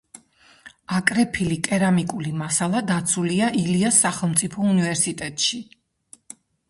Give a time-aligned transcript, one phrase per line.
[0.99, 5.61] აკრეფილი კერამიკული მასალა დაცულია ილიას სახელმწიფო უნივერსიტეტში.